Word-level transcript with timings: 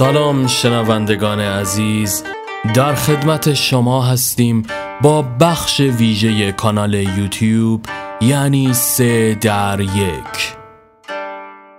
سلام 0.00 0.46
شنوندگان 0.46 1.40
عزیز. 1.40 2.24
در 2.74 2.94
خدمت 2.94 3.54
شما 3.54 4.02
هستیم 4.02 4.62
با 5.02 5.22
بخش 5.22 5.80
ویژه 5.80 6.52
کانال 6.52 6.94
یوتیوب 6.94 7.86
یعنی 8.20 8.74
سه 8.74 9.34
در 9.34 9.80
یک. 9.80 10.54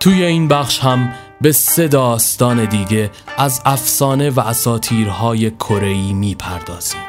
توی 0.00 0.24
این 0.24 0.48
بخش 0.48 0.80
هم 0.80 1.12
به 1.40 1.52
سه 1.52 1.88
داستان 1.88 2.64
دیگه 2.64 3.10
از 3.38 3.62
افسانه 3.64 4.30
و 4.30 4.40
اساتیرهای 4.40 5.50
کره‌ای 5.50 6.12
می‌پردازیم. 6.12 7.00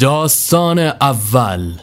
داستان 0.00 0.78
اول. 0.78 1.78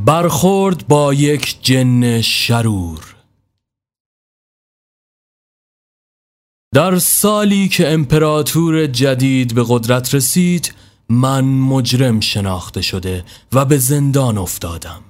برخورد 0.00 0.88
با 0.88 1.14
یک 1.14 1.56
جن 1.62 2.20
شرور. 2.20 3.16
در 6.74 6.98
سالی 6.98 7.68
که 7.68 7.92
امپراتور 7.92 8.86
جدید 8.86 9.54
به 9.54 9.64
قدرت 9.68 10.14
رسید 10.14 10.74
من 11.08 11.44
مجرم 11.44 12.20
شناخته 12.20 12.82
شده 12.82 13.24
و 13.52 13.64
به 13.64 13.78
زندان 13.78 14.38
افتادم. 14.38 15.02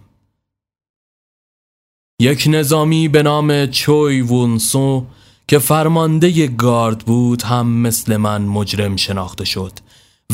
یک 2.20 2.44
نظامی 2.50 3.08
به 3.08 3.22
نام 3.22 3.66
چوی 3.66 4.20
وونسو 4.20 5.06
که 5.48 5.58
فرمانده 5.58 6.46
گارد 6.46 6.98
بود 6.98 7.42
هم 7.42 7.66
مثل 7.66 8.16
من 8.16 8.42
مجرم 8.42 8.96
شناخته 8.96 9.44
شد. 9.44 9.72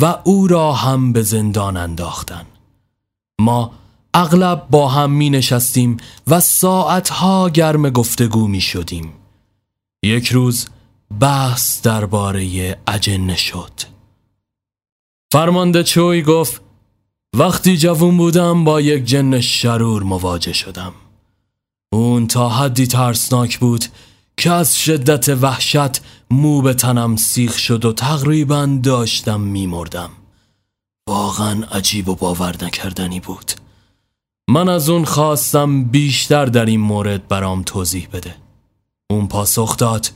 و 0.00 0.18
او 0.24 0.46
را 0.46 0.72
هم 0.72 1.12
به 1.12 1.22
زندان 1.22 1.76
انداختن. 1.76 2.46
ما 3.40 3.72
اغلب 4.14 4.66
با 4.70 4.88
هم 4.88 5.10
می 5.10 5.30
نشستیم 5.30 5.96
و 6.26 6.40
ساعتها 6.40 7.48
گرم 7.48 7.90
گفتگو 7.90 8.46
می 8.48 8.60
شدیم. 8.60 9.12
یک 10.02 10.28
روز 10.28 10.66
بحث 11.20 11.82
درباره 11.82 12.78
اجنه 12.86 13.36
شد. 13.36 13.72
فرمانده 15.32 15.82
چوی 15.82 16.22
گفت 16.22 16.60
وقتی 17.34 17.76
جوون 17.76 18.16
بودم 18.16 18.64
با 18.64 18.80
یک 18.80 19.04
جن 19.04 19.40
شرور 19.40 20.02
مواجه 20.02 20.52
شدم. 20.52 20.92
اون 21.92 22.26
تا 22.26 22.48
حدی 22.48 22.86
ترسناک 22.86 23.58
بود 23.58 23.84
که 24.36 24.50
از 24.50 24.78
شدت 24.78 25.28
وحشت 25.28 26.00
مو 26.30 26.62
به 26.62 26.74
تنم 26.74 27.16
سیخ 27.16 27.58
شد 27.58 27.84
و 27.84 27.92
تقریبا 27.92 28.78
داشتم 28.82 29.40
میمردم. 29.40 30.10
واقعا 31.08 31.64
عجیب 31.72 32.08
و 32.08 32.14
باور 32.14 32.64
نکردنی 32.64 33.20
بود. 33.20 33.52
من 34.48 34.68
از 34.68 34.88
اون 34.88 35.04
خواستم 35.04 35.84
بیشتر 35.84 36.46
در 36.46 36.64
این 36.64 36.80
مورد 36.80 37.28
برام 37.28 37.62
توضیح 37.62 38.08
بده. 38.12 38.34
اون 39.10 39.26
پاسخ 39.28 39.76
داد 39.76 40.10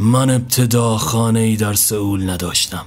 من 0.00 0.30
ابتدا 0.30 0.96
خانه 0.96 1.40
ای 1.40 1.56
در 1.56 1.74
سئول 1.74 2.30
نداشتم. 2.30 2.86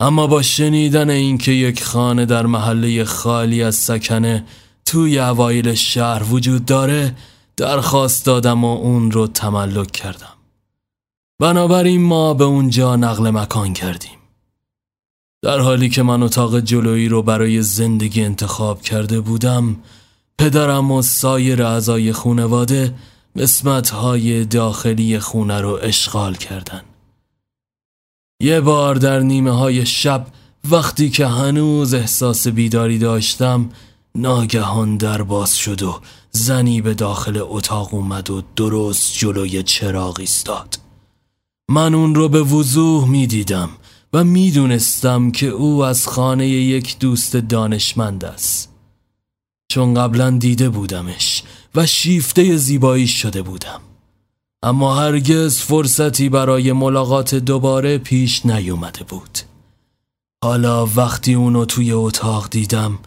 اما 0.00 0.26
با 0.26 0.42
شنیدن 0.42 1.10
اینکه 1.10 1.52
یک 1.52 1.84
خانه 1.84 2.26
در 2.26 2.46
محله 2.46 3.04
خالی 3.04 3.62
از 3.62 3.74
سکنه 3.74 4.44
توی 4.84 5.18
اوایل 5.18 5.74
شهر 5.74 6.22
وجود 6.22 6.64
داره 6.64 7.14
درخواست 7.56 8.26
دادم 8.26 8.64
و 8.64 8.76
اون 8.76 9.10
رو 9.10 9.26
تملک 9.26 9.90
کردم. 9.90 10.36
بنابراین 11.38 12.02
ما 12.02 12.34
به 12.34 12.44
اونجا 12.44 12.96
نقل 12.96 13.30
مکان 13.30 13.72
کردیم. 13.72 14.18
در 15.42 15.58
حالی 15.58 15.88
که 15.88 16.02
من 16.02 16.22
اتاق 16.22 16.60
جلویی 16.60 17.08
رو 17.08 17.22
برای 17.22 17.62
زندگی 17.62 18.24
انتخاب 18.24 18.82
کرده 18.82 19.20
بودم 19.20 19.76
پدرم 20.38 20.90
و 20.90 21.02
سایر 21.02 21.62
اعضای 21.62 22.12
خونواده 22.12 22.94
قسمت 23.38 23.90
های 23.90 24.44
داخلی 24.44 25.18
خونه 25.18 25.60
رو 25.60 25.78
اشغال 25.82 26.34
کردن. 26.34 26.82
یه 28.40 28.60
بار 28.60 28.94
در 28.94 29.20
نیمه 29.20 29.50
های 29.50 29.86
شب 29.86 30.26
وقتی 30.70 31.10
که 31.10 31.26
هنوز 31.26 31.94
احساس 31.94 32.48
بیداری 32.48 32.98
داشتم 32.98 33.70
ناگهان 34.14 34.96
در 34.96 35.22
باز 35.22 35.56
شد 35.56 35.82
و 35.82 36.00
زنی 36.36 36.80
به 36.80 36.94
داخل 36.94 37.40
اتاق 37.42 37.94
اومد 37.94 38.30
و 38.30 38.42
درست 38.56 39.18
جلوی 39.18 39.62
چراغ 39.62 40.20
ایستاد. 40.20 40.78
من 41.70 41.94
اون 41.94 42.14
رو 42.14 42.28
به 42.28 42.42
وضوح 42.42 43.08
می 43.08 43.26
دیدم 43.26 43.68
و 44.12 44.24
می 44.24 44.50
دونستم 44.50 45.30
که 45.30 45.46
او 45.46 45.84
از 45.84 46.08
خانه 46.08 46.48
یک 46.48 46.98
دوست 46.98 47.36
دانشمند 47.36 48.24
است. 48.24 48.72
چون 49.68 49.94
قبلا 49.94 50.30
دیده 50.30 50.68
بودمش 50.68 51.42
و 51.74 51.86
شیفته 51.86 52.56
زیبایی 52.56 53.06
شده 53.06 53.42
بودم. 53.42 53.80
اما 54.62 54.94
هرگز 54.94 55.58
فرصتی 55.58 56.28
برای 56.28 56.72
ملاقات 56.72 57.34
دوباره 57.34 57.98
پیش 57.98 58.46
نیومده 58.46 59.04
بود. 59.04 59.38
حالا 60.44 60.86
وقتی 60.86 61.34
اونو 61.34 61.64
توی 61.64 61.92
اتاق 61.92 62.48
دیدم 62.50 62.98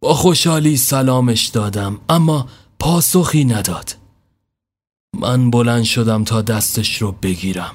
با 0.00 0.14
خوشحالی 0.14 0.76
سلامش 0.76 1.46
دادم 1.46 2.00
اما 2.08 2.46
پاسخی 2.78 3.44
نداد. 3.44 3.96
من 5.20 5.50
بلند 5.50 5.84
شدم 5.84 6.24
تا 6.24 6.42
دستش 6.42 7.02
رو 7.02 7.12
بگیرم. 7.12 7.74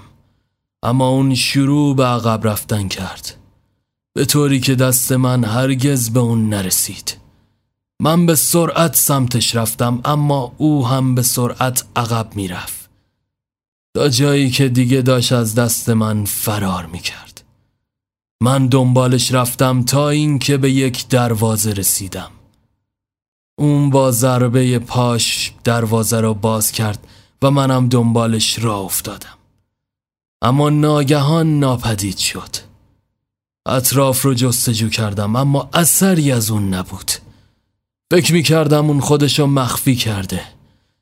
اما 0.83 1.07
اون 1.07 1.35
شروع 1.35 1.95
به 1.95 2.05
عقب 2.05 2.47
رفتن 2.47 2.87
کرد. 2.87 3.37
به 4.13 4.25
طوری 4.25 4.59
که 4.59 4.75
دست 4.75 5.11
من 5.11 5.43
هرگز 5.43 6.09
به 6.09 6.19
اون 6.19 6.49
نرسید. 6.49 7.17
من 8.01 8.25
به 8.25 8.35
سرعت 8.35 8.95
سمتش 8.95 9.55
رفتم 9.55 10.01
اما 10.05 10.55
او 10.57 10.87
هم 10.87 11.15
به 11.15 11.21
سرعت 11.21 11.85
عقب 11.95 12.35
می‌رفت. 12.35 12.89
تا 13.95 14.09
جایی 14.09 14.49
که 14.49 14.69
دیگه 14.69 15.01
داشت 15.01 15.31
از 15.31 15.55
دست 15.55 15.89
من 15.89 16.25
فرار 16.25 16.85
می‌کرد. 16.85 17.43
من 18.43 18.67
دنبالش 18.67 19.31
رفتم 19.33 19.83
تا 19.83 20.09
اینکه 20.09 20.57
به 20.57 20.71
یک 20.71 21.07
دروازه 21.07 21.71
رسیدم. 21.71 22.31
اون 23.61 23.89
با 23.89 24.11
ضربه 24.11 24.79
پاش 24.79 25.53
دروازه 25.63 26.19
را 26.19 26.33
باز 26.33 26.71
کرد 26.71 27.07
و 27.41 27.51
منم 27.51 27.87
دنبالش 27.87 28.59
را 28.59 28.77
افتادم. 28.77 29.37
اما 30.41 30.69
ناگهان 30.69 31.59
ناپدید 31.59 32.17
شد. 32.17 32.55
اطراف 33.65 34.21
رو 34.21 34.33
جستجو 34.33 34.89
کردم 34.89 35.35
اما 35.35 35.69
اثری 35.73 36.31
از 36.31 36.51
اون 36.51 36.73
نبود. 36.73 37.11
فکر 38.11 38.33
می 38.33 38.43
کردم 38.43 38.87
اون 38.87 38.99
خودشو 38.99 39.45
مخفی 39.45 39.95
کرده 39.95 40.41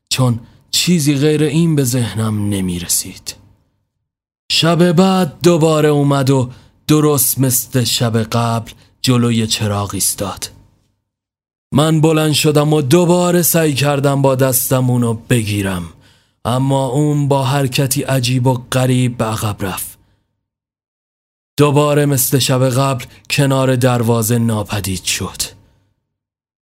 چون 0.10 0.40
چیزی 0.72 1.16
غیر 1.16 1.44
این 1.44 1.76
به 1.76 1.84
ذهنم 1.84 2.50
نمی 2.50 2.80
رسید 2.80 3.36
شب 4.52 4.92
بعد 4.92 5.34
دوباره 5.44 5.90
اومد 5.90 6.30
و 6.30 6.50
درست 6.88 7.40
مثل 7.40 7.84
شب 7.84 8.24
قبل 8.24 8.72
جلوی 9.02 9.48
چراغ 9.48 9.94
ایستاد. 9.94 10.59
من 11.72 12.02
بلند 12.02 12.34
شدم 12.34 12.74
و 12.74 12.82
دوباره 12.82 13.42
سعی 13.42 13.74
کردم 13.74 14.22
با 14.22 14.36
دستم 14.36 14.90
اونو 14.90 15.14
بگیرم. 15.14 15.84
اما 16.46 16.88
اون 16.88 17.28
با 17.28 17.44
حرکتی 17.44 18.02
عجیب 18.02 18.48
و 18.48 18.54
غریب 18.72 19.18
به 19.18 19.26
عقب 19.26 19.66
رفت. 19.66 20.00
دوباره 21.58 22.06
مثل 22.06 22.40
شب 22.40 22.70
قبل 22.70 23.06
کنار 23.30 23.76
دروازه 23.76 24.38
ناپدید 24.38 25.04
شد. 25.04 25.42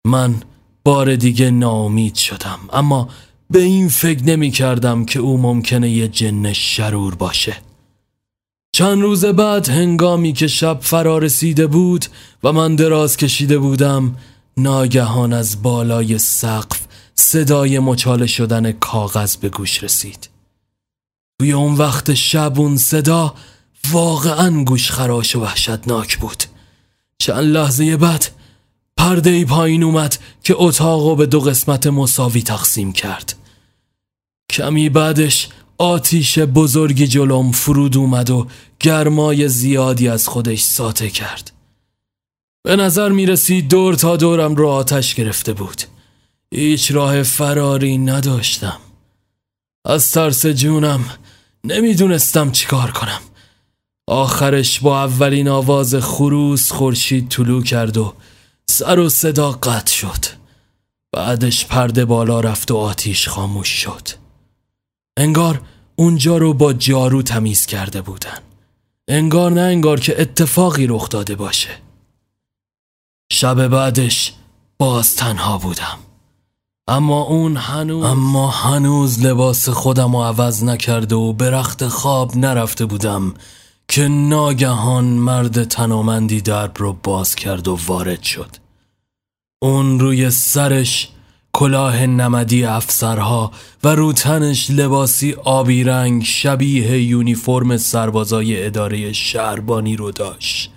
من 0.06 0.34
بار 0.84 1.16
دیگه 1.16 1.50
ناامید 1.50 2.14
شدم 2.14 2.58
اما 2.72 3.08
به 3.50 3.62
این 3.62 3.88
فکر 3.88 4.24
نمی 4.24 4.50
کردم 4.50 5.04
که 5.04 5.20
او 5.20 5.38
ممکنه 5.38 5.90
یه 5.90 6.08
جن 6.08 6.52
شرور 6.52 7.14
باشه. 7.14 7.56
چند 8.72 9.02
روز 9.02 9.24
بعد 9.24 9.68
هنگامی 9.68 10.32
که 10.32 10.46
شب 10.46 10.78
فرا 10.80 11.18
رسیده 11.18 11.66
بود 11.66 12.06
و 12.44 12.52
من 12.52 12.76
دراز 12.76 13.16
کشیده 13.16 13.58
بودم 13.58 14.16
ناگهان 14.56 15.32
از 15.32 15.62
بالای 15.62 16.18
سقف 16.18 16.80
صدای 17.14 17.78
مچاله 17.78 18.26
شدن 18.26 18.72
کاغذ 18.72 19.36
به 19.36 19.48
گوش 19.48 19.84
رسید. 19.84 20.28
توی 21.38 21.52
اون 21.52 21.74
وقت 21.74 22.14
شب 22.14 22.60
اون 22.60 22.76
صدا 22.76 23.34
واقعا 23.90 24.64
گوش 24.64 24.90
خراش 24.90 25.36
و 25.36 25.40
وحشتناک 25.40 26.18
بود. 26.18 26.42
چند 27.18 27.44
لحظه 27.44 27.96
بعد 27.96 28.28
پرده 28.96 29.30
ای 29.30 29.44
پایین 29.44 29.82
اومد 29.82 30.18
که 30.42 30.54
اتاق 30.56 31.16
به 31.16 31.26
دو 31.26 31.40
قسمت 31.40 31.86
مساوی 31.86 32.42
تقسیم 32.42 32.92
کرد. 32.92 33.34
کمی 34.50 34.88
بعدش 34.88 35.48
آتیش 35.78 36.38
بزرگی 36.38 37.06
جلوم 37.06 37.52
فرود 37.52 37.96
اومد 37.96 38.30
و 38.30 38.46
گرمای 38.80 39.48
زیادی 39.48 40.08
از 40.08 40.28
خودش 40.28 40.62
ساته 40.62 41.10
کرد. 41.10 41.52
به 42.64 42.76
نظر 42.76 43.08
می 43.08 43.26
رسید 43.26 43.68
دور 43.68 43.94
تا 43.94 44.16
دورم 44.16 44.54
رو 44.54 44.68
آتش 44.68 45.14
گرفته 45.14 45.52
بود. 45.52 45.82
هیچ 46.54 46.92
راه 46.92 47.22
فراری 47.22 47.98
نداشتم. 47.98 48.78
از 49.84 50.12
ترس 50.12 50.46
جونم 50.46 51.04
نمی‌دونستم 51.64 52.50
چیکار 52.50 52.90
کنم. 52.90 53.20
آخرش 54.06 54.80
با 54.80 55.02
اولین 55.02 55.48
آواز 55.48 55.94
خروس 55.94 56.72
خورشید 56.72 57.28
طلو 57.28 57.62
کرد 57.62 57.96
و 57.96 58.14
سر 58.70 58.98
و 58.98 59.08
صدا 59.08 59.52
قطع 59.52 59.92
شد. 59.92 60.24
بعدش 61.12 61.66
پرده 61.66 62.04
بالا 62.04 62.40
رفت 62.40 62.70
و 62.70 62.76
آتیش 62.76 63.28
خاموش 63.28 63.68
شد. 63.68 64.08
انگار 65.16 65.60
اونجا 65.96 66.36
رو 66.36 66.54
با 66.54 66.72
جارو 66.72 67.22
تمیز 67.22 67.66
کرده 67.66 68.02
بودن. 68.02 68.38
انگار 69.08 69.50
نه 69.50 69.60
انگار 69.60 70.00
که 70.00 70.20
اتفاقی 70.22 70.86
رخ 70.86 71.08
داده 71.08 71.34
باشه. 71.34 71.70
شب 73.32 73.68
بعدش 73.68 74.32
باز 74.78 75.14
تنها 75.14 75.58
بودم. 75.58 75.98
اما 76.88 77.22
اون 77.22 77.56
هنوز 77.56 78.04
اما 78.04 78.50
هنوز 78.50 79.26
لباس 79.26 79.68
خودم 79.68 80.16
رو 80.16 80.22
عوض 80.22 80.64
نکرده 80.64 81.14
و 81.14 81.32
به 81.32 81.50
رخت 81.50 81.88
خواب 81.88 82.36
نرفته 82.36 82.86
بودم 82.86 83.34
که 83.88 84.08
ناگهان 84.08 85.04
مرد 85.04 85.64
تنومندی 85.64 86.40
درب 86.40 86.72
رو 86.78 86.96
باز 87.02 87.34
کرد 87.34 87.68
و 87.68 87.78
وارد 87.86 88.22
شد. 88.22 88.56
اون 89.62 90.00
روی 90.00 90.30
سرش 90.30 91.08
کلاه 91.52 92.06
نمدی 92.06 92.64
افسرها 92.64 93.52
و 93.84 93.88
رو 93.88 94.12
تنش 94.12 94.70
لباسی 94.70 95.32
آبی 95.32 95.84
رنگ 95.84 96.24
شبیه 96.24 97.02
یونیفرم 97.02 97.76
سربازای 97.76 98.66
اداره 98.66 99.12
شهربانی 99.12 99.96
رو 99.96 100.10
داشت. 100.10 100.70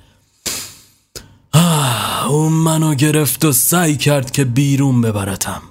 اون 2.27 2.53
منو 2.53 2.95
گرفت 2.95 3.45
و 3.45 3.51
سعی 3.51 3.97
کرد 3.97 4.31
که 4.31 4.43
بیرون 4.45 5.01
ببرتم. 5.01 5.61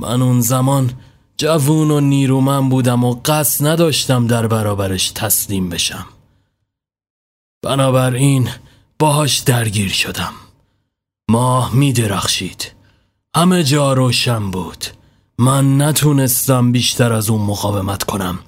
من 0.00 0.22
اون 0.22 0.40
زمان 0.40 0.92
جوون 1.36 1.90
و 1.90 2.00
نیرومن 2.00 2.68
بودم 2.68 3.04
و 3.04 3.20
قصد 3.24 3.66
نداشتم 3.66 4.26
در 4.26 4.46
برابرش 4.46 5.10
تسلیم 5.10 5.68
بشم. 5.68 6.06
بنابراین 7.62 8.48
باهاش 8.98 9.38
درگیر 9.38 9.88
شدم. 9.88 10.32
ماه 11.30 11.74
می 11.74 11.92
درخشید. 11.92 12.72
همه 13.36 13.64
جا 13.64 13.92
روشن 13.92 14.50
بود. 14.50 14.84
من 15.38 15.82
نتونستم 15.82 16.72
بیشتر 16.72 17.12
از 17.12 17.30
اون 17.30 17.42
مقاومت 17.42 18.02
کنم 18.02 18.38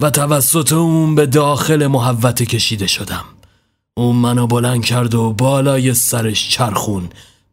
و 0.00 0.10
توسط 0.10 0.72
اون 0.72 1.14
به 1.14 1.26
داخل 1.26 1.86
محوته 1.86 2.46
کشیده 2.46 2.86
شدم. 2.86 3.24
اون 3.96 4.16
منو 4.16 4.46
بلند 4.46 4.84
کرد 4.84 5.14
و 5.14 5.32
بالای 5.32 5.94
سرش 5.94 6.50
چرخون. 6.50 7.08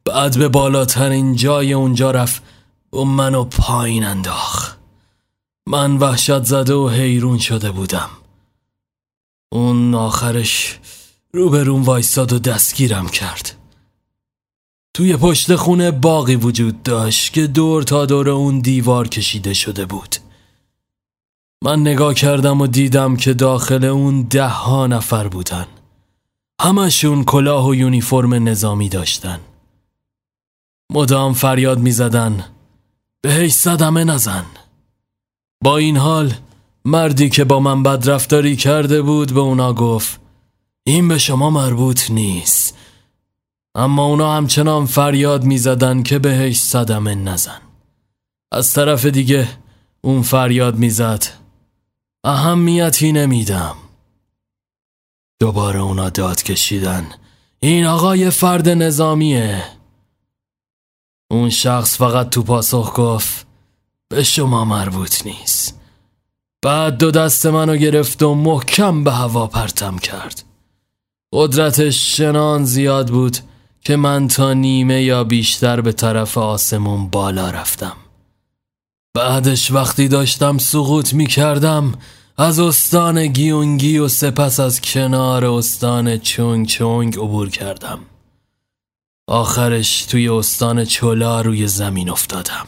بعد 0.05 0.37
به 0.37 0.47
بالاترین 0.47 1.35
جای 1.35 1.73
اونجا 1.73 2.11
رفت. 2.11 2.43
و 2.93 3.03
منو 3.03 3.43
پایین 3.43 4.03
انداخ 4.03 4.75
من 5.67 5.97
وحشت 5.97 6.43
زده 6.43 6.73
و 6.73 6.89
حیرون 6.89 7.37
شده 7.37 7.71
بودم. 7.71 8.09
اون 9.51 9.95
آخرش 9.95 10.79
روبرون 11.33 11.81
وایستاد 11.81 12.33
و 12.33 12.39
دستگیرم 12.39 13.07
کرد. 13.07 13.55
توی 14.93 15.17
پشت 15.17 15.55
خونه 15.55 15.91
باقی 15.91 16.35
وجود 16.35 16.83
داشت 16.83 17.33
که 17.33 17.47
دور 17.47 17.83
تا 17.83 18.05
دور 18.05 18.29
اون 18.29 18.59
دیوار 18.59 19.07
کشیده 19.07 19.53
شده 19.53 19.85
بود. 19.85 20.15
من 21.63 21.79
نگاه 21.79 22.13
کردم 22.13 22.61
و 22.61 22.67
دیدم 22.67 23.15
که 23.15 23.33
داخل 23.33 23.85
اون 23.85 24.21
ده 24.21 24.47
ها 24.47 24.87
نفر 24.87 25.27
بودن. 25.27 25.67
همشون 26.61 27.23
کلاه 27.23 27.67
و 27.67 27.75
یونیفرم 27.75 28.33
نظامی 28.33 28.89
داشتن. 28.89 29.39
مدام 30.91 31.33
فریاد 31.33 31.79
می 31.79 31.91
زدن 31.91 32.45
بهش 33.21 33.53
صدمه 33.53 34.03
نزن. 34.03 34.45
با 35.63 35.77
این 35.77 35.97
حال 35.97 36.33
مردی 36.85 37.29
که 37.29 37.43
با 37.43 37.59
من 37.59 37.83
بدرفتاری 37.83 38.55
کرده 38.55 39.01
بود 39.01 39.33
به 39.33 39.39
اونا 39.39 39.73
گفت 39.73 40.19
این 40.87 41.07
به 41.07 41.17
شما 41.17 41.49
مربوط 41.49 42.11
نیست. 42.11 42.77
اما 43.75 44.05
اونا 44.05 44.37
همچنان 44.37 44.85
فریاد 44.85 45.43
می‌زدن 45.43 46.03
که 46.03 46.19
بهش 46.19 46.59
صدمه 46.59 47.15
نزن. 47.15 47.61
از 48.51 48.73
طرف 48.73 49.05
دیگه 49.05 49.47
اون 50.01 50.21
فریاد 50.21 50.75
می‌زد 50.75 51.25
اهمیتی 52.23 53.11
نمیدم. 53.11 53.75
دوباره 55.43 55.79
اونا 55.79 56.09
داد 56.09 56.43
کشیدن. 56.43 57.07
این 57.59 57.85
آقای 57.85 58.29
فرد 58.29 58.69
نظامیه. 58.69 59.63
اون 61.31 61.49
شخص 61.49 61.97
فقط 61.97 62.29
تو 62.29 62.43
پاسخ 62.43 62.93
گفت 62.95 63.47
به 64.09 64.23
شما 64.23 64.65
مربوط 64.65 65.25
نیست. 65.25 65.79
بعد 66.61 66.97
دو 66.97 67.11
دست 67.11 67.45
منو 67.45 67.75
گرفت 67.75 68.23
و 68.23 68.35
محکم 68.35 69.03
به 69.03 69.11
هوا 69.11 69.47
پرتم 69.47 69.97
کرد. 69.97 70.43
قدرتش 71.33 72.17
شنان 72.17 72.65
زیاد 72.65 73.09
بود 73.09 73.37
که 73.81 73.95
من 73.95 74.27
تا 74.27 74.53
نیمه 74.53 75.03
یا 75.03 75.23
بیشتر 75.23 75.81
به 75.81 75.91
طرف 75.91 76.37
آسمون 76.37 77.07
بالا 77.09 77.49
رفتم. 77.49 77.97
بعدش 79.13 79.71
وقتی 79.71 80.07
داشتم 80.07 80.57
سقوط 80.57 81.13
می 81.13 81.27
کردم 81.27 81.93
از 82.37 82.59
استان 82.59 83.27
گیونگی 83.27 83.97
و 83.97 84.07
سپس 84.07 84.59
از 84.59 84.81
کنار 84.81 85.45
استان 85.45 86.17
چونگ 86.17 86.67
چونگ 86.67 87.17
عبور 87.17 87.49
کردم. 87.49 87.99
آخرش 89.27 90.05
توی 90.05 90.29
استان 90.29 90.85
چولا 90.85 91.41
روی 91.41 91.67
زمین 91.67 92.09
افتادم. 92.09 92.67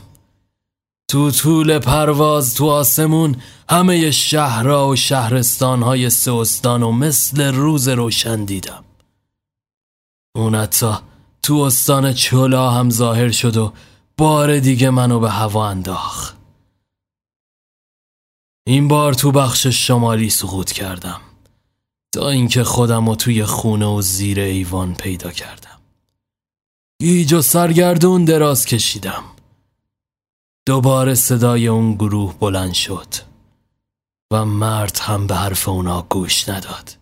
تو 1.08 1.32
طول 1.32 1.80
پرواز 1.80 2.56
تو 2.56 2.70
آسمون 2.70 3.36
همه 3.70 4.12
شهرها 4.12 4.90
و 4.90 4.96
شهرستانهای 4.96 6.10
سه 6.10 6.34
استان 6.34 6.84
و 6.84 6.92
مثل 6.92 7.56
روز 7.56 7.88
روشن 7.88 8.46
دیدم. 8.46 8.84
اون 10.36 10.56
حتی 10.56 10.92
تو 11.44 11.56
استان 11.56 12.14
چولا 12.14 12.72
هم 12.72 12.90
ظاهر 12.90 13.32
شد 13.32 13.58
و 13.58 13.74
بار 14.18 14.60
دیگه 14.60 14.90
منو 14.90 15.20
به 15.20 15.30
هوا 15.30 15.68
انداخت. 15.68 16.35
این 18.68 18.88
بار 18.88 19.14
تو 19.14 19.32
بخش 19.32 19.68
شمالی 19.68 20.30
سقوط 20.30 20.72
کردم. 20.72 21.22
تا 22.14 22.30
اینکه 22.30 22.64
خودم 22.64 23.10
رو 23.10 23.16
توی 23.16 23.46
خونه 23.46 23.86
و 23.86 24.02
زیر 24.02 24.40
ایوان 24.40 24.94
پیدا 24.96 25.32
کردم. 25.32 25.82
گیج 27.02 27.34
و 27.34 27.42
سرگردون 27.42 28.26
دراز 28.26 28.66
کشیدم. 28.66 29.24
دوباره 30.66 31.16
صدای 31.16 31.68
اون 31.68 31.94
گروه 31.94 32.40
بلند 32.40 32.74
شد 32.74 33.08
و 34.32 34.46
مرد 34.46 35.00
هم 35.02 35.28
به 35.28 35.36
حرف 35.36 35.68
اونا 35.68 36.02
گوش 36.02 36.50
نداد. 36.50 36.98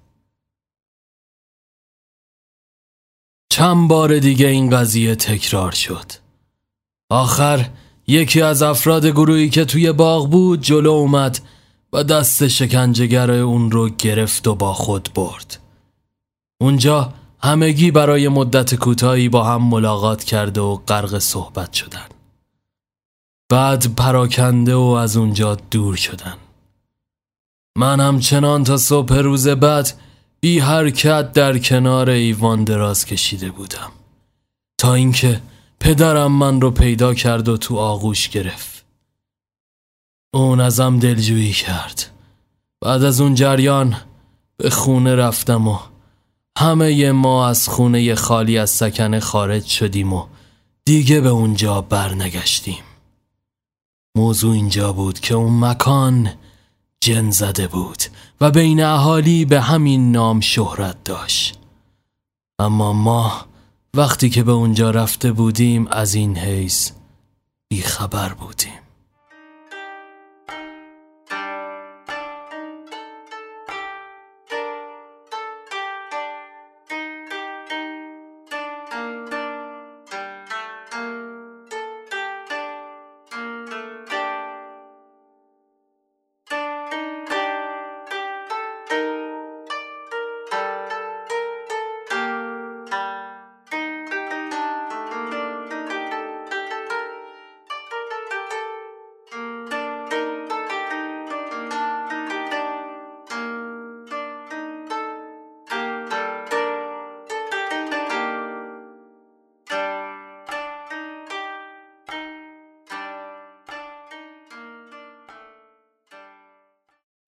چند 3.50 3.88
بار 3.88 4.20
دیگه 4.20 4.48
این 4.48 4.70
قضیه 4.70 5.16
تکرار 5.16 5.72
شد. 5.72 6.12
آخر 7.10 7.70
یکی 8.08 8.42
از 8.42 8.62
افراد 8.62 9.06
گروهی 9.06 9.50
که 9.50 9.66
توی 9.66 9.92
باغ 9.92 10.30
بود 10.30 10.62
جلو 10.62 10.92
اومد 10.92 11.40
و 11.94 12.04
دست 12.04 12.48
شکنجهگر 12.48 13.32
اون 13.32 13.72
رو 13.72 13.90
گرفت 13.90 14.48
و 14.48 14.56
با 14.56 14.74
خود 14.74 15.10
برد. 15.16 15.60
اونجا 16.62 17.14
همگی 17.44 17.92
برای 17.92 18.28
مدت 18.28 18.76
کوتاهی 18.76 19.30
با 19.30 19.44
هم 19.44 19.64
ملاقات 19.64 20.24
کرده 20.24 20.62
و 20.62 20.76
غرق 20.76 21.20
صحبت 21.20 21.74
شدن. 21.74 22.08
بعد 23.50 23.96
پراکنده 23.96 24.76
و 24.76 24.82
از 24.82 25.18
اونجا 25.18 25.56
دور 25.56 25.96
شدن. 25.96 26.36
من 27.78 28.00
همچنان 28.00 28.64
تا 28.64 28.78
صبح 28.78 29.16
روز 29.16 29.48
بعد 29.48 29.94
بی 30.40 30.60
حرکت 30.60 31.34
در 31.34 31.58
کنار 31.58 32.10
ایوان 32.10 32.64
دراز 32.64 33.06
کشیده 33.06 33.52
بودم. 33.52 33.92
تا 34.78 34.94
اینکه 34.94 35.42
پدرم 35.80 36.32
من 36.32 36.62
رو 36.62 36.72
پیدا 36.72 37.14
کرد 37.14 37.48
و 37.48 37.58
تو 37.58 37.78
آغوش 37.78 38.30
گرفت. 38.30 38.73
اون 40.34 40.60
ازم 40.60 41.00
دلجویی 41.00 41.54
کرد. 41.54 42.12
بعد 42.82 43.04
از 43.04 43.22
اون 43.22 43.36
جریان 43.36 43.96
به 44.58 44.70
خونه 44.70 45.16
رفتم 45.16 45.68
و 45.68 45.80
همه 46.58 47.12
ما 47.12 47.48
از 47.48 47.70
خونه 47.70 48.16
خالی 48.16 48.58
از 48.58 48.70
سکنه 48.70 49.20
خارج 49.20 49.66
شدیم 49.66 50.14
و 50.14 50.26
دیگه 50.86 51.22
به 51.22 51.30
اونجا 51.30 51.82
برنگشتیم. 51.82 52.84
موضوع 54.18 54.54
اینجا 54.54 54.94
بود 54.94 55.20
که 55.20 55.36
اون 55.36 55.60
مکان 55.60 56.34
جن 57.04 57.30
زده 57.32 57.68
بود 57.68 58.04
و 58.42 58.52
بین 58.52 58.84
اهالی 58.84 59.46
به 59.46 59.62
همین 59.62 60.12
نام 60.12 60.40
شهرت 60.40 61.04
داشت. 61.04 61.60
اما 62.60 62.94
ما 62.94 63.46
وقتی 63.94 64.30
که 64.30 64.44
به 64.44 64.52
اونجا 64.52 64.92
رفته 64.92 65.32
بودیم 65.32 65.88
از 65.88 66.14
این 66.14 66.38
حیث 66.38 66.92
بیخبر 67.72 68.34
بودیم. 68.34 68.84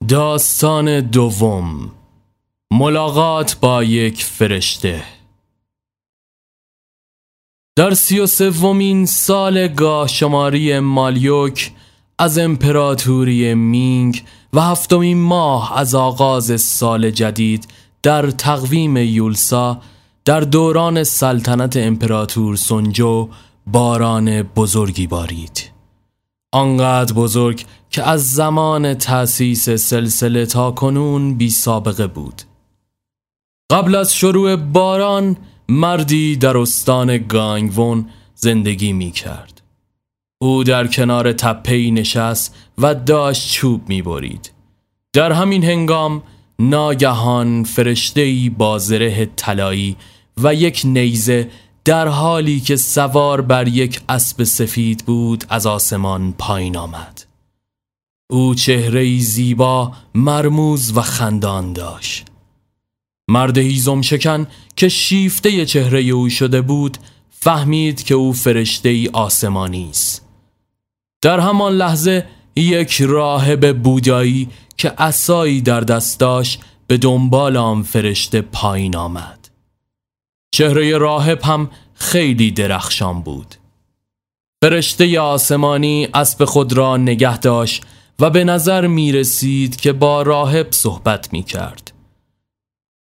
داستان 0.09 1.01
دوم. 1.01 1.91
ملاقات 2.74 3.57
با 3.62 3.83
یک 3.83 4.24
فرشته. 4.24 5.03
در 7.75 7.93
سی 7.93 8.19
و 8.19 8.25
سومین 8.25 9.05
سال 9.05 9.67
گاه 9.67 10.07
شماری 10.07 10.79
مالیوک 10.79 11.71
از 12.19 12.38
امپراتوری 12.38 13.53
مینگ 13.53 14.24
و 14.53 14.62
هفتمین 14.62 15.17
ماه 15.17 15.77
از 15.77 15.95
آغاز 15.95 16.62
سال 16.62 17.12
جدید 17.12 17.67
در 18.03 18.31
تقویم 18.31 18.97
یولسا 18.97 19.81
در 20.25 20.39
دوران 20.39 21.03
سلطنت 21.03 21.77
امپراتور 21.77 22.55
سونجو 22.55 23.29
باران 23.67 24.41
بزرگی 24.41 25.07
بارید. 25.07 25.75
آنقدر 26.55 27.13
بزرگ 27.13 27.65
که 27.89 28.03
از 28.03 28.31
زمان 28.31 28.93
تأسیس 28.93 29.69
سلسله 29.69 30.45
تا 30.45 30.71
کنون 30.71 31.35
بی 31.35 31.50
سابقه 31.50 32.07
بود 32.07 32.41
قبل 33.71 33.95
از 33.95 34.15
شروع 34.15 34.55
باران 34.55 35.38
مردی 35.69 36.35
در 36.35 36.57
استان 36.57 37.17
گانگون 37.17 38.09
زندگی 38.35 38.93
می 38.93 39.12
کرد 39.12 39.62
او 40.41 40.63
در 40.63 40.88
کنار 40.88 41.33
تپهی 41.33 41.91
نشست 41.91 42.55
و 42.77 42.95
داشت 42.95 43.51
چوب 43.51 43.89
می 43.89 44.01
برید. 44.01 44.51
در 45.13 45.31
همین 45.31 45.63
هنگام 45.63 46.24
ناگهان 46.59 47.63
فرشتهی 47.63 48.50
با 48.50 48.77
زره 48.77 49.25
طلایی 49.25 49.95
و 50.38 50.53
یک 50.53 50.81
نیزه 50.85 51.50
در 51.85 52.07
حالی 52.07 52.59
که 52.59 52.75
سوار 52.75 53.41
بر 53.41 53.67
یک 53.67 54.01
اسب 54.09 54.43
سفید 54.43 55.03
بود 55.05 55.43
از 55.49 55.67
آسمان 55.67 56.33
پایین 56.37 56.77
آمد. 56.77 57.25
او 58.29 58.55
چهره 58.55 59.19
زیبا 59.19 59.91
مرموز 60.15 60.97
و 60.97 61.01
خندان 61.01 61.73
داشت. 61.73 62.25
مرد 63.27 63.57
هیزم 63.57 64.01
شکن 64.01 64.47
که 64.75 64.89
شیفته 64.89 65.65
چهره 65.65 65.99
او 66.01 66.29
شده 66.29 66.61
بود 66.61 66.97
فهمید 67.29 68.03
که 68.03 68.15
او 68.15 68.33
فرشته 68.33 68.89
ای 68.89 69.09
آسمانی 69.13 69.89
است. 69.89 70.25
در 71.21 71.39
همان 71.39 71.73
لحظه 71.73 72.27
یک 72.55 73.01
راهب 73.01 73.83
بودایی 73.83 74.49
که 74.77 74.93
اسایی 75.01 75.61
در 75.61 75.81
دست 75.81 76.19
داشت 76.19 76.61
به 76.87 76.97
دنبال 76.97 77.57
آن 77.57 77.83
فرشته 77.83 78.41
پایین 78.41 78.95
آمد. 78.95 79.44
چهره 80.55 80.97
راهب 80.97 81.41
هم 81.43 81.69
خیلی 81.93 82.51
درخشان 82.51 83.21
بود. 83.21 83.55
فرشته 84.63 85.19
آسمانی 85.19 86.07
اسب 86.13 86.45
خود 86.45 86.74
را 86.74 86.97
نگه 86.97 87.38
داشت 87.38 87.83
و 88.19 88.29
به 88.29 88.43
نظر 88.43 88.88
می 88.88 89.12
رسید 89.12 89.75
که 89.75 89.93
با 89.93 90.21
راهب 90.21 90.67
صحبت 90.71 91.33
می 91.33 91.43
کرد 91.43 91.93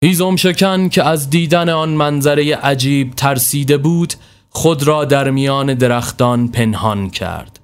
هیزم 0.04 0.36
شکن 0.36 0.88
که 0.88 1.02
از 1.02 1.30
دیدن 1.30 1.68
آن 1.68 1.88
منظره 1.88 2.56
عجیب 2.56 3.14
ترسیده 3.14 3.76
بود 3.76 4.14
خود 4.50 4.82
را 4.82 5.04
در 5.04 5.30
میان 5.30 5.74
درختان 5.74 6.48
پنهان 6.48 7.10
کرد. 7.10 7.60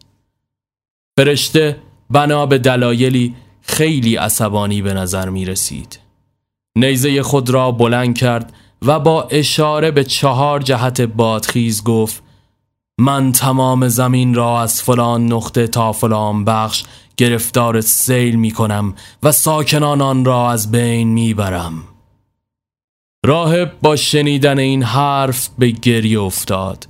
فرشته 1.19 1.77
بنا 2.11 2.47
به 2.47 2.59
دلایلی 2.59 3.35
خیلی 3.61 4.17
عصبانی 4.17 4.83
به 4.83 4.95
نظر 4.95 5.29
می 5.29 5.45
رسید 5.45 6.01
نیزه 6.77 7.23
خود 7.23 7.51
را 7.51 7.73
بلند 7.73 8.19
کرد 8.19 8.53
و 8.87 9.01
با 9.01 9.23
اشاره 9.23 9.91
به 9.91 10.05
چهار 10.05 10.61
جهت 10.61 11.01
بادخیز 11.01 11.85
گفت 11.85 12.23
من 13.01 13.33
تمام 13.33 13.89
زمین 13.89 14.35
را 14.35 14.61
از 14.61 14.83
فلان 14.83 15.33
نقطه 15.33 15.67
تا 15.67 15.93
فلان 15.93 16.45
بخش 16.45 16.85
گرفتار 17.17 17.81
سیل 17.81 18.35
می 18.35 18.51
کنم 18.51 18.95
و 19.23 19.33
ساکنان 19.33 20.01
آن 20.01 20.25
را 20.25 20.51
از 20.51 20.71
بین 20.71 21.09
می 21.09 21.35
برم. 21.35 21.85
راهب 23.27 23.73
با 23.83 23.97
شنیدن 23.97 24.59
این 24.59 24.83
حرف 24.83 25.49
به 25.59 25.71
گریه 25.71 26.21
افتاد 26.21 26.89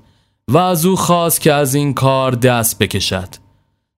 و 0.48 0.58
از 0.58 0.86
او 0.86 0.96
خواست 0.96 1.40
که 1.40 1.52
از 1.52 1.74
این 1.74 1.94
کار 1.94 2.32
دست 2.32 2.78
بکشد 2.78 3.28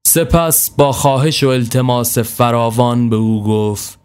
سپس 0.07 0.71
با 0.71 0.93
خواهش 0.93 1.43
و 1.43 1.49
التماس 1.49 2.19
فراوان 2.19 3.11
به 3.11 3.17
او 3.17 3.45
گفت 3.45 4.00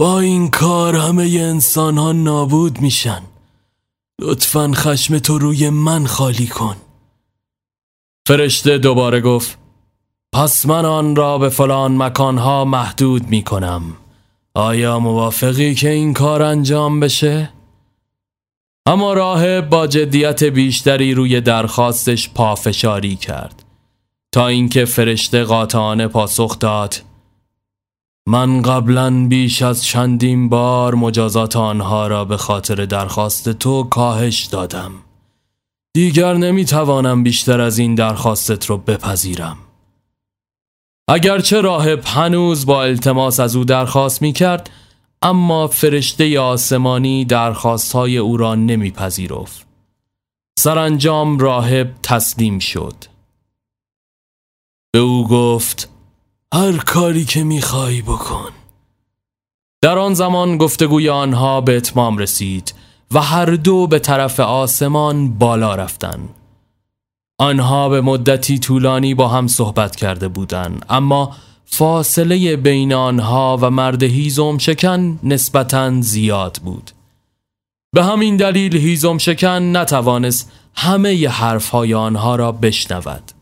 با 0.00 0.20
این 0.20 0.50
کار 0.50 0.96
همه 0.96 1.22
انسان 1.22 1.98
ها 1.98 2.12
نابود 2.12 2.80
میشن. 2.80 3.22
لطفا 4.20 4.72
خشم 4.74 5.18
تو 5.18 5.38
روی 5.38 5.70
من 5.70 6.06
خالی 6.06 6.46
کن. 6.46 6.76
فرشته 8.26 8.78
دوباره 8.78 9.20
گفت 9.20 9.58
پس 10.32 10.66
من 10.66 10.84
آن 10.84 11.16
را 11.16 11.38
به 11.38 11.48
فلان 11.48 11.96
مکانها 11.96 12.64
محدود 12.64 13.28
می 13.28 13.42
کنم 13.42 13.82
آیا 14.54 14.98
موافقی 14.98 15.74
که 15.74 15.90
این 15.90 16.14
کار 16.14 16.42
انجام 16.42 17.00
بشه؟ 17.00 17.50
اما 18.86 19.12
راه 19.12 19.60
با 19.60 19.86
جدیت 19.86 20.44
بیشتری 20.44 21.14
روی 21.14 21.40
درخواستش 21.40 22.30
پافشاری 22.30 23.16
کرد. 23.16 23.62
تا 24.32 24.46
اینکه 24.46 24.84
فرشته 24.84 25.44
قاطعانه 25.44 26.08
پاسخ 26.08 26.58
داد 26.58 27.09
من 28.26 28.62
قبلا 28.62 29.26
بیش 29.28 29.62
از 29.62 29.84
چندین 29.84 30.48
بار 30.48 30.94
مجازات 30.94 31.56
آنها 31.56 32.06
را 32.06 32.24
به 32.24 32.36
خاطر 32.36 32.74
درخواست 32.74 33.48
تو 33.48 33.82
کاهش 33.82 34.44
دادم. 34.44 34.92
دیگر 35.94 36.34
نمی‌توانم 36.34 37.22
بیشتر 37.22 37.60
از 37.60 37.78
این 37.78 37.94
درخواستت 37.94 38.66
رو 38.66 38.76
بپذیرم. 38.76 39.56
اگرچه 41.08 41.60
راهب 41.60 42.02
هنوز 42.04 42.66
با 42.66 42.82
التماس 42.82 43.40
از 43.40 43.56
او 43.56 43.64
درخواست 43.64 44.22
می 44.22 44.32
کرد 44.32 44.70
اما 45.22 45.66
فرشته 45.66 46.40
آسمانی 46.40 47.24
درخواست 47.24 47.92
های 47.92 48.18
او 48.18 48.36
را 48.36 48.54
نمیپذیرفت. 48.54 49.66
سرانجام 50.58 51.38
راهب 51.38 51.94
تسلیم 52.02 52.58
شد. 52.58 52.94
به 54.92 54.98
او 54.98 55.28
گفت 55.28 55.88
هر 56.54 56.76
کاری 56.76 57.24
که 57.24 57.44
می‌خوای 57.44 58.02
بکن. 58.02 58.50
در 59.82 59.98
آن 59.98 60.14
زمان 60.14 60.58
گفتگوی 60.58 61.08
آنها 61.08 61.60
به 61.60 61.76
اتمام 61.76 62.18
رسید 62.18 62.74
و 63.10 63.20
هر 63.20 63.46
دو 63.46 63.86
به 63.86 63.98
طرف 63.98 64.40
آسمان 64.40 65.38
بالا 65.38 65.74
رفتند. 65.74 66.28
آنها 67.38 67.88
به 67.88 68.00
مدتی 68.00 68.58
طولانی 68.58 69.14
با 69.14 69.28
هم 69.28 69.46
صحبت 69.46 69.96
کرده 69.96 70.28
بودند 70.28 70.86
اما 70.88 71.36
فاصله 71.64 72.56
بین 72.56 72.92
آنها 72.92 73.58
و 73.60 73.70
مرد 73.70 74.02
هیزم 74.02 74.58
شکن 74.58 75.18
نسبتا 75.22 76.00
زیاد 76.00 76.60
بود. 76.64 76.90
به 77.92 78.04
همین 78.04 78.36
دلیل 78.36 78.76
هیزم 78.76 79.18
شکن 79.18 79.76
نتوانست 79.76 80.52
همه 80.74 81.28
حرفهای 81.28 81.94
آنها 81.94 82.36
را 82.36 82.52
بشنود. 82.52 83.32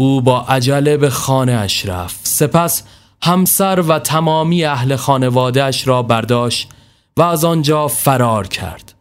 او 0.00 0.20
با 0.20 0.40
عجله 0.40 0.96
به 0.96 1.10
خانه 1.10 1.52
اش 1.52 1.86
رفت. 1.86 2.20
سپس 2.28 2.82
همسر 3.22 3.80
و 3.80 3.98
تمامی 3.98 4.64
اهل 4.64 4.96
خانوادهش 4.96 5.88
را 5.88 6.02
برداشت 6.02 6.68
و 7.16 7.22
از 7.22 7.44
آنجا 7.44 7.88
فرار 7.88 8.46
کرد. 8.46 8.94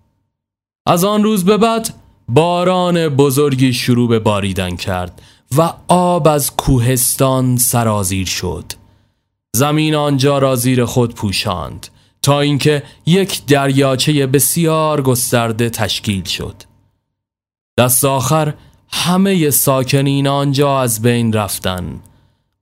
از 0.86 1.04
آن 1.04 1.24
روز 1.24 1.46
به 1.46 1.58
بعد 1.58 1.94
باران 2.30 3.10
بزرگی 3.10 3.74
شروع 3.74 4.10
به 4.10 4.20
باریدن 4.20 4.76
کرد 4.76 5.22
و 5.58 5.74
آب 5.88 6.28
از 6.28 6.56
کوهستان 6.56 7.58
سرازیر 7.58 8.28
شد. 8.28 8.74
زمین 9.56 9.96
آنجا 9.96 10.38
را 10.38 10.56
زیر 10.56 10.86
خود 10.86 11.16
پوشاند 11.16 11.88
تا 12.22 12.40
اینکه 12.40 12.84
یک 13.06 13.46
دریاچه 13.46 14.28
بسیار 14.28 15.02
گسترده 15.02 15.70
تشکیل 15.70 16.24
شد. 16.24 16.56
دست 17.78 18.06
آخر 18.06 18.54
همه 18.92 19.50
ساکنین 19.50 20.28
آنجا 20.28 20.82
از 20.82 21.02
بین 21.02 21.34
رفتن 21.34 22.00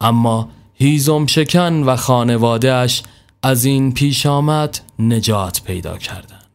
اما 0.01 0.50
هیزم 0.74 1.25
شکن 1.25 1.84
و 1.84 1.96
خانوادهش 1.96 3.03
از 3.43 3.65
این 3.65 3.93
پیش 3.93 4.25
آمد 4.25 4.79
نجات 5.00 5.62
پیدا 5.62 5.98
کردند. 5.98 6.50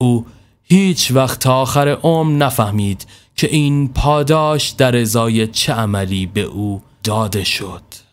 او 0.00 0.26
هیچ 0.62 1.12
وقت 1.12 1.40
تا 1.40 1.54
آخر 1.54 1.88
عمر 1.88 2.32
نفهمید 2.32 3.06
که 3.36 3.46
این 3.46 3.88
پاداش 3.88 4.68
در 4.68 4.96
ازای 4.96 5.46
چه 5.46 5.72
عملی 5.72 6.26
به 6.26 6.40
او 6.40 6.82
داده 7.04 7.44
شد 7.44 8.05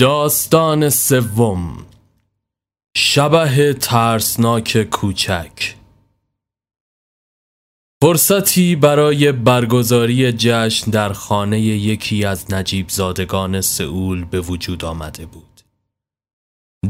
داستان 0.00 0.88
سوم 0.88 1.86
شبه 2.96 3.72
ترسناک 3.80 4.82
کوچک 4.82 5.74
فرصتی 8.02 8.76
برای 8.76 9.32
برگزاری 9.32 10.32
جشن 10.32 10.90
در 10.90 11.12
خانه 11.12 11.60
یکی 11.60 12.24
از 12.24 12.52
نجیب 12.52 12.88
زادگان 12.88 13.60
سئول 13.60 14.24
به 14.24 14.40
وجود 14.40 14.84
آمده 14.84 15.26
بود. 15.26 15.60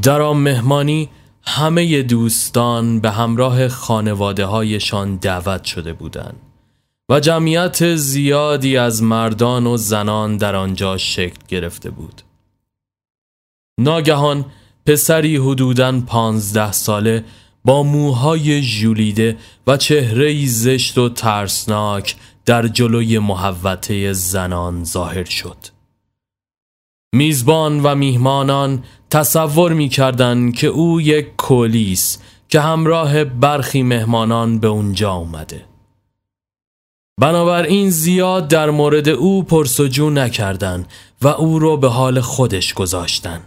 در 0.03 0.23
آن 0.23 0.37
مهمانی 0.37 1.09
همه 1.43 2.03
دوستان 2.03 3.01
به 3.01 3.11
همراه 3.11 3.69
خانواده 3.69 4.45
هایشان 4.45 5.17
دعوت 5.17 5.65
شده 5.65 5.93
بودند 5.93 6.41
و 7.09 7.21
جمعیت 7.21 7.97
زیادی 7.97 8.77
از 8.77 9.03
مردان 9.03 9.67
و 9.67 9.77
زنان 9.77 10.37
در 10.37 10.57
آنجا 10.57 10.97
شکل 10.97 11.39
گرفته 11.49 11.91
بود. 11.91 12.23
ناگهان 13.81 14.45
پسری 14.87 15.37
حدوداً 15.37 16.01
پانزده 16.01 16.73
ساله 16.73 17.25
با 17.65 17.83
موهای 17.83 18.63
ژولیده 18.63 19.37
و 19.67 19.77
چهره 19.77 20.47
زشت 20.47 20.99
و 20.99 21.09
ترسناک 21.09 22.17
در 22.47 22.69
جلوی 22.69 23.19
محوطه 23.19 24.13
زنان 24.13 24.85
ظاهر 24.85 25.25
شد. 25.25 25.57
میزبان 27.15 27.83
و 27.83 27.95
میهمانان 27.95 28.85
تصور 29.11 29.73
می 29.73 29.89
که 30.53 30.67
او 30.67 31.01
یک 31.01 31.37
کولیس 31.37 32.19
که 32.49 32.61
همراه 32.61 33.25
برخی 33.25 33.83
مهمانان 33.83 34.59
به 34.59 34.69
اونجا 34.69 35.13
اومده. 35.13 35.65
بنابراین 37.21 37.91
زیاد 37.91 38.49
در 38.49 38.71
مورد 38.71 39.09
او 39.09 39.43
پرسجو 39.43 40.11
نکردند 40.11 40.87
و 41.23 41.29
او 41.29 41.59
را 41.59 41.77
به 41.77 41.89
حال 41.89 42.21
خودش 42.21 42.75
گذاشتن. 42.75 43.41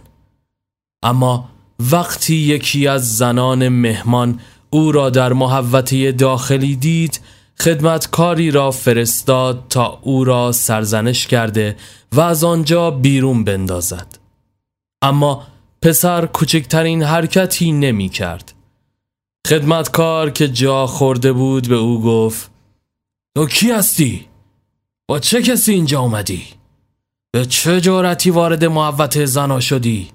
اما 1.04 1.48
وقتی 1.92 2.34
یکی 2.34 2.86
از 2.86 3.16
زنان 3.16 3.68
مهمان 3.68 4.40
او 4.70 4.92
را 4.92 5.10
در 5.10 5.32
محوطه 5.32 6.12
داخلی 6.12 6.76
دید 6.76 7.20
خدمتکاری 7.60 8.50
را 8.50 8.70
فرستاد 8.70 9.64
تا 9.68 9.98
او 10.02 10.24
را 10.24 10.52
سرزنش 10.52 11.26
کرده 11.26 11.76
و 12.12 12.20
از 12.20 12.44
آنجا 12.44 12.90
بیرون 12.90 13.44
بندازد 13.44 14.18
اما 15.02 15.46
پسر 15.82 16.26
کوچکترین 16.26 17.02
حرکتی 17.02 17.72
نمی 17.72 18.08
کرد 18.08 18.52
خدمتکار 19.48 20.30
که 20.30 20.48
جا 20.48 20.86
خورده 20.86 21.32
بود 21.32 21.68
به 21.68 21.74
او 21.74 22.02
گفت 22.02 22.50
تو 23.36 23.46
کی 23.46 23.70
هستی؟ 23.70 24.26
با 25.08 25.18
چه 25.18 25.42
کسی 25.42 25.72
اینجا 25.72 26.00
اومدی؟ 26.00 26.42
به 27.32 27.46
چه 27.46 27.80
جورتی 27.80 28.30
وارد 28.30 28.64
محوطه 28.64 29.26
زنا 29.26 29.60
شدی؟ 29.60 30.13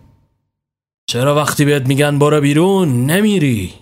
چرا 1.09 1.35
وقتی 1.35 1.65
بهت 1.65 1.87
میگن 1.87 2.19
برو 2.19 2.41
بیرون 2.41 3.05
نمیری؟ 3.05 3.73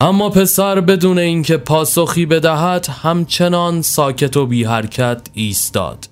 اما 0.00 0.30
پسر 0.30 0.80
بدون 0.80 1.18
اینکه 1.18 1.56
پاسخی 1.56 2.26
بدهد 2.26 2.86
همچنان 2.86 3.82
ساکت 3.82 4.36
و 4.36 4.46
بی 4.46 4.64
حرکت 4.64 5.28
ایستاد. 5.34 6.08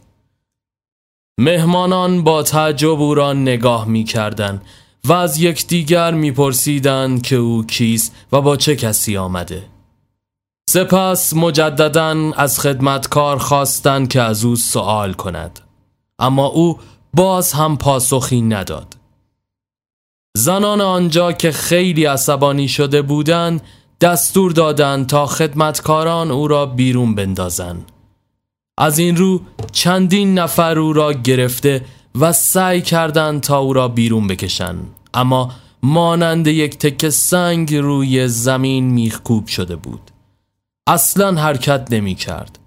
مهمانان 1.39 2.25
با 2.25 2.43
تعجب 2.43 3.01
او 3.01 3.15
را 3.15 3.33
نگاه 3.33 3.89
می 3.89 4.05
کردن 4.05 4.63
و 5.05 5.13
از 5.13 5.39
یکدیگر 5.39 6.15
میپرسیدند 6.15 7.23
که 7.23 7.37
او 7.37 7.67
کیست 7.67 8.15
و 8.33 8.41
با 8.41 8.57
چه 8.57 8.77
کسی 8.77 9.17
آمده. 9.17 9.63
سپس 10.71 11.35
مجددا 11.37 12.33
از 12.37 12.61
خدمتکار 12.61 13.39
خواستند 13.39 14.09
که 14.09 14.23
از 14.23 14.45
او 14.45 14.57
سوال 14.57 15.13
کند 15.13 15.61
اما 16.19 16.47
او 16.47 16.79
باز 17.15 17.53
هم 17.53 17.77
پاسخی 17.77 18.41
نداد 18.41 18.94
زنان 20.37 20.81
آنجا 20.81 21.33
که 21.33 21.53
خیلی 21.53 22.05
عصبانی 22.05 22.69
شده 22.69 23.03
بودند 23.03 23.63
دستور 24.01 24.53
دادند 24.53 25.07
تا 25.07 25.27
خدمتکاران 25.27 26.31
او 26.31 26.49
را 26.49 26.67
بیرون 26.67 27.15
بندازند. 27.15 27.93
از 28.79 28.99
این 28.99 29.17
رو 29.17 29.41
چندین 29.73 30.39
نفر 30.39 30.79
او 30.79 30.93
را 30.93 31.13
گرفته 31.13 31.85
و 32.21 32.33
سعی 32.33 32.83
کردند 32.83 33.41
تا 33.41 33.59
او 33.59 33.73
را 33.73 33.89
بیرون 33.89 34.27
بکشند. 34.27 34.87
اما 35.15 35.53
مانند 35.83 36.47
یک 36.47 36.79
تکه 36.79 37.11
سنگ 37.11 37.75
روی 37.75 38.29
زمین 38.29 38.85
میخکوب 38.85 39.47
شده 39.47 39.77
بود. 39.77 40.11
اصلا 40.87 41.41
حرکت 41.41 41.87
نمی 41.91 42.15
کرد 42.15 42.59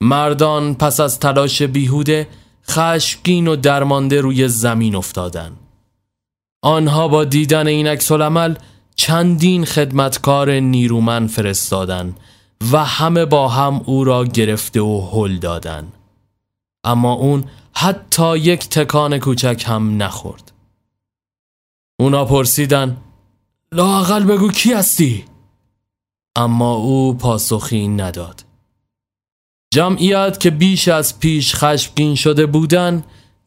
مردان 0.00 0.74
پس 0.74 1.00
از 1.00 1.20
تلاش 1.20 1.62
بیهوده 1.62 2.28
خشمگین 2.70 3.48
و 3.48 3.56
درمانده 3.56 4.20
روی 4.20 4.48
زمین 4.48 4.94
افتادند. 4.94 5.63
آنها 6.64 7.08
با 7.08 7.24
دیدن 7.24 7.66
این 7.66 7.86
عکس 7.86 8.12
عمل 8.12 8.54
چندین 8.94 9.64
خدمتکار 9.64 10.50
نیرومن 10.50 11.26
فرستادند 11.26 12.20
و 12.72 12.84
همه 12.84 13.24
با 13.24 13.48
هم 13.48 13.82
او 13.84 14.04
را 14.04 14.24
گرفته 14.24 14.80
و 14.80 15.08
هل 15.12 15.36
دادند. 15.36 15.92
اما 16.84 17.12
اون 17.12 17.44
حتی 17.74 18.38
یک 18.38 18.68
تکان 18.68 19.18
کوچک 19.18 19.64
هم 19.66 20.02
نخورد. 20.02 20.52
اونا 22.00 22.24
پرسیدن 22.24 22.96
لاقل 23.72 24.24
بگو 24.24 24.50
کی 24.50 24.72
هستی؟ 24.72 25.24
اما 26.36 26.74
او 26.74 27.14
پاسخی 27.14 27.88
نداد. 27.88 28.44
جمعیت 29.74 30.40
که 30.40 30.50
بیش 30.50 30.88
از 30.88 31.18
پیش 31.18 31.54
خشمگین 31.54 32.14
شده 32.14 32.46
بودند 32.46 33.04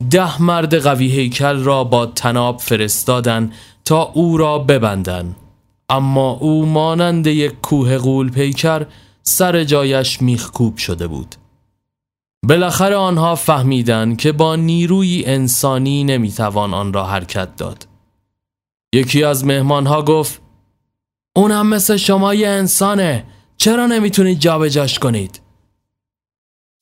ده 0.09 0.41
مرد 0.41 0.75
قوی 0.75 1.07
هیکل 1.07 1.63
را 1.63 1.83
با 1.83 2.05
تناب 2.05 2.59
فرستادن 2.59 3.51
تا 3.85 4.01
او 4.01 4.37
را 4.37 4.59
ببندن. 4.59 5.35
اما 5.89 6.31
او 6.31 6.65
مانند 6.65 7.27
یک 7.27 7.61
کوه 7.61 7.97
غول 7.97 8.29
پیکر 8.29 8.85
سر 9.23 9.63
جایش 9.63 10.21
میخکوب 10.21 10.77
شده 10.77 11.07
بود. 11.07 11.35
بالاخره 12.43 12.95
آنها 12.95 13.35
فهمیدند 13.35 14.17
که 14.17 14.31
با 14.31 14.55
نیروی 14.55 15.23
انسانی 15.25 16.03
نمی‌توان 16.03 16.73
آن 16.73 16.93
را 16.93 17.05
حرکت 17.05 17.55
داد. 17.55 17.87
یکی 18.93 19.23
از 19.23 19.45
مهمانها 19.45 20.01
گفت 20.01 20.41
اون 21.35 21.51
هم 21.51 21.67
مثل 21.67 21.97
شما 21.97 22.33
یه 22.33 22.47
انسانه 22.47 23.23
چرا 23.57 23.85
نمی‌تونید 23.87 24.39
جابجاش 24.39 24.99
کنید؟ 24.99 25.41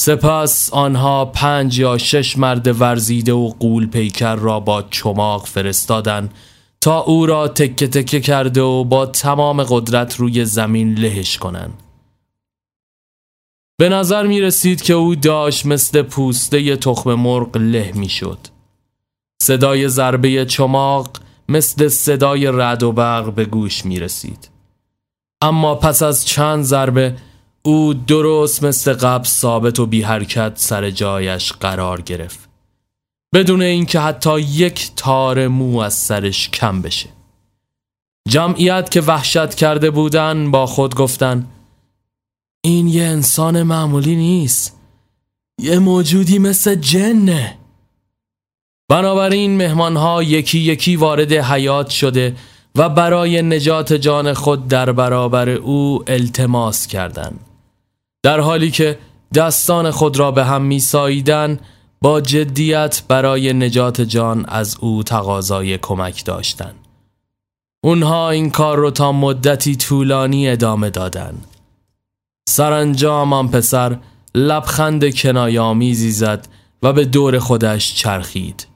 سپس 0.05 0.73
آنها 0.73 1.25
پنج 1.25 1.79
یا 1.79 1.97
شش 1.97 2.37
مرد 2.37 2.81
ورزیده 2.81 3.33
و 3.33 3.49
قول 3.59 3.87
پیکر 3.87 4.35
را 4.35 4.59
با 4.59 4.81
چماق 4.81 5.45
فرستادن 5.45 6.29
تا 6.81 6.99
او 6.99 7.25
را 7.25 7.47
تکه 7.47 7.87
تکه 7.87 8.19
کرده 8.19 8.61
و 8.61 8.83
با 8.83 9.05
تمام 9.05 9.63
قدرت 9.63 10.15
روی 10.15 10.45
زمین 10.45 10.93
لهش 10.93 11.37
کنند. 11.37 11.73
به 13.77 13.89
نظر 13.89 14.27
می 14.27 14.41
رسید 14.41 14.81
که 14.81 14.93
او 14.93 15.15
داشت 15.15 15.65
مثل 15.65 16.01
پوسته 16.01 16.75
تخم 16.75 17.13
مرغ 17.13 17.57
له 17.57 17.91
می 17.95 18.09
شد. 18.09 18.39
صدای 19.41 19.89
ضربه 19.89 20.45
چماق 20.45 21.09
مثل 21.49 21.87
صدای 21.87 22.47
رد 22.47 22.83
و 22.83 22.91
برق 22.91 23.33
به 23.33 23.45
گوش 23.45 23.85
می 23.85 23.99
رسید. 23.99 24.49
اما 25.41 25.75
پس 25.75 26.03
از 26.03 26.25
چند 26.25 26.63
ضربه 26.63 27.15
او 27.65 27.93
درست 27.93 28.63
مثل 28.63 28.93
قبل 28.93 29.25
ثابت 29.25 29.79
و 29.79 29.85
بی 29.85 30.01
حرکت 30.01 30.51
سر 30.55 30.89
جایش 30.89 31.53
قرار 31.53 32.01
گرفت. 32.01 32.49
بدون 33.33 33.61
اینکه 33.61 33.99
حتی 33.99 34.39
یک 34.39 34.91
تار 34.95 35.47
مو 35.47 35.79
از 35.79 35.93
سرش 35.93 36.49
کم 36.49 36.81
بشه. 36.81 37.09
جمعیت 38.29 38.91
که 38.91 39.01
وحشت 39.01 39.55
کرده 39.55 39.91
بودن 39.91 40.51
با 40.51 40.65
خود 40.65 40.95
گفتن 40.95 41.47
این 42.63 42.87
یه 42.87 43.03
انسان 43.03 43.63
معمولی 43.63 44.15
نیست. 44.15 44.79
یه 45.61 45.79
موجودی 45.79 46.39
مثل 46.39 46.75
جنه. 46.75 47.57
بنابراین 48.89 49.57
مهمانها 49.57 50.23
یکی 50.23 50.59
یکی 50.59 50.95
وارد 50.95 51.31
حیات 51.33 51.89
شده 51.89 52.35
و 52.75 52.89
برای 52.89 53.41
نجات 53.41 53.93
جان 53.93 54.33
خود 54.33 54.67
در 54.67 54.91
برابر 54.91 55.49
او 55.49 56.03
التماس 56.07 56.87
کردند. 56.87 57.44
در 58.25 58.39
حالی 58.39 58.71
که 58.71 58.97
دستان 59.33 59.91
خود 59.91 60.19
را 60.19 60.31
به 60.31 60.45
هم 60.45 60.61
میساییدن 60.61 61.59
با 62.01 62.21
جدیت 62.21 63.03
برای 63.07 63.53
نجات 63.53 64.01
جان 64.01 64.45
از 64.47 64.77
او 64.79 65.03
تقاضای 65.03 65.77
کمک 65.77 66.25
داشتند. 66.25 66.75
اونها 67.83 68.29
این 68.29 68.49
کار 68.49 68.77
رو 68.77 68.91
تا 68.91 69.11
مدتی 69.11 69.75
طولانی 69.75 70.49
ادامه 70.49 70.89
دادن 70.89 71.33
سرانجام 72.49 73.33
آن 73.33 73.47
پسر 73.47 73.97
لبخند 74.35 75.15
کنایامیزی 75.15 76.11
زد 76.11 76.47
و 76.83 76.93
به 76.93 77.05
دور 77.05 77.39
خودش 77.39 77.95
چرخید. 77.95 78.67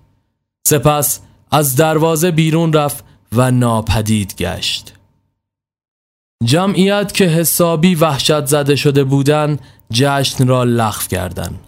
سپس 0.68 1.22
از 1.52 1.76
دروازه 1.76 2.32
بیرون 2.32 2.74
رفت 2.74 3.04
و 3.32 3.52
ناپدید 3.52 4.36
گشت. 4.38 4.99
جمعیت 6.46 7.14
که 7.14 7.26
حسابی 7.26 7.96
وحشت 7.96 8.46
زده 8.46 8.76
شده 8.76 9.04
بودند 9.04 9.62
جشن 9.92 10.48
را 10.48 10.64
لغو 10.64 11.08
کردند 11.10 11.60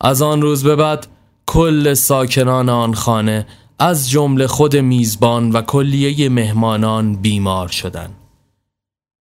از 0.00 0.22
آن 0.22 0.42
روز 0.42 0.64
به 0.64 0.76
بعد 0.76 1.06
کل 1.46 1.94
ساکنان 1.94 2.68
آن 2.68 2.94
خانه 2.94 3.46
از 3.78 4.10
جمله 4.10 4.46
خود 4.46 4.76
میزبان 4.76 5.50
و 5.50 5.62
کلیه 5.62 6.28
مهمانان 6.28 7.16
بیمار 7.16 7.68
شدند. 7.68 8.14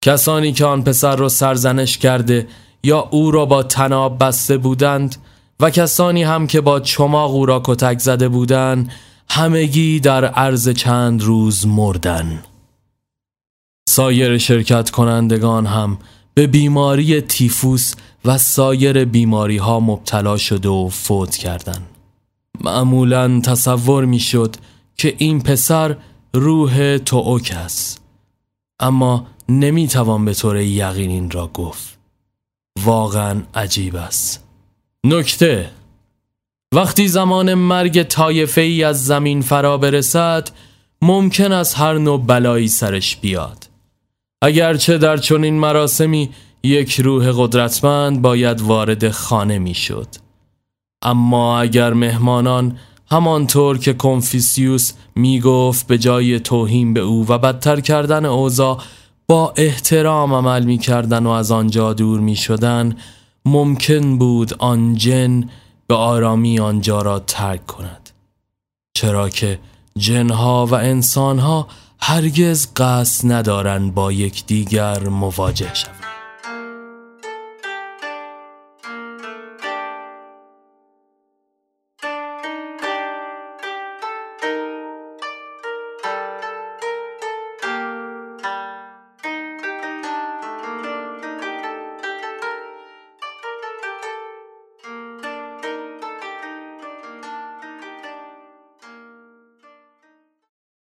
کسانی 0.06 0.54
که 0.54 0.66
آن 0.66 0.84
پسر 0.84 1.16
را 1.16 1.30
سرزنش 1.30 1.98
کرده 1.98 2.48
یا 2.84 3.00
او 3.00 3.32
را 3.32 3.46
با 3.46 3.64
تناب 3.64 4.24
بسته 4.24 4.58
بودند 4.58 5.16
و 5.60 5.70
کسانی 5.70 6.24
هم 6.24 6.48
که 6.48 6.62
با 6.62 6.80
چماق 6.80 7.32
او 7.32 7.46
را 7.46 7.62
کتک 7.66 8.00
زده 8.00 8.30
بودند 8.30 8.92
همگی 9.30 10.00
در 10.00 10.26
عرض 10.26 10.70
چند 10.70 11.24
روز 11.24 11.68
مردن 11.68 12.44
سایر 13.90 14.38
شرکت 14.38 14.90
کنندگان 14.90 15.66
هم 15.66 15.98
به 16.34 16.48
بیماری 16.48 17.22
تیفوس 17.22 17.94
و 18.26 18.38
سایر 18.38 19.06
بیماری 19.06 19.58
ها 19.58 19.80
مبتلا 19.80 20.38
شده 20.38 20.70
و 20.70 20.90
فوت 20.90 21.36
کردند. 21.36 21.88
معمولا 22.62 23.40
تصور 23.40 24.06
می 24.06 24.20
شد 24.20 24.56
که 24.98 25.16
این 25.18 25.42
پسر 25.42 25.98
روح 26.34 26.98
توک 26.98 27.54
است. 27.58 28.02
اما 28.80 29.28
نمی 29.50 29.88
توان 29.88 30.26
به 30.26 30.34
طور 30.34 30.58
یقین 30.58 31.10
این 31.10 31.32
را 31.32 31.48
گفت. 31.48 31.98
واقعا 32.84 33.42
عجیب 33.54 33.96
است. 33.96 34.44
نکته 35.06 35.70
وقتی 36.74 37.08
زمان 37.08 37.54
مرگ 37.54 38.04
طایفه 38.04 38.62
ای 38.62 38.84
از 38.84 39.06
زمین 39.06 39.42
فرا 39.42 39.78
برسد 39.78 40.50
ممکن 41.02 41.52
است 41.52 41.80
هر 41.80 41.98
نوع 41.98 42.22
بلایی 42.26 42.68
سرش 42.68 43.16
بیاد. 43.16 43.75
اگرچه 44.42 44.98
در 44.98 45.18
چنین 45.18 45.60
مراسمی 45.60 46.30
یک 46.64 47.00
روح 47.00 47.32
قدرتمند 47.38 48.22
باید 48.22 48.62
وارد 48.62 49.10
خانه 49.10 49.60
می‌شد. 49.60 50.08
اما 51.04 51.60
اگر 51.60 51.94
مهمانان 51.94 52.78
همانطور 53.12 53.78
که 53.78 53.94
کنفیسیوس 53.94 54.94
می 55.16 55.40
گفت 55.40 55.88
به 55.88 55.98
جای 55.98 56.40
توهین 56.40 56.94
به 56.94 57.00
او 57.00 57.26
و 57.28 57.38
بدتر 57.38 57.80
کردن 57.80 58.26
اوضاع 58.26 58.82
با 59.28 59.54
احترام 59.56 60.34
عمل 60.34 60.66
می 60.66 60.78
کردن 60.78 61.26
و 61.26 61.30
از 61.30 61.52
آنجا 61.52 61.94
دور 61.94 62.20
می 62.20 62.36
شدن 62.36 62.98
ممکن 63.46 64.18
بود 64.18 64.54
آن 64.54 64.96
جن 64.96 65.50
به 65.88 65.96
آرامی 65.96 66.60
آنجا 66.60 67.02
را 67.02 67.20
ترک 67.20 67.66
کند 67.66 68.10
چرا 68.98 69.30
که 69.30 69.60
جنها 69.98 70.66
و 70.66 70.74
انسانها 70.74 71.68
هرگز 72.08 72.68
قصد 72.76 73.32
ندارند 73.32 73.94
با 73.94 74.12
یکدیگر 74.12 75.10
مواجه 75.10 75.74
شوند. 75.74 76.05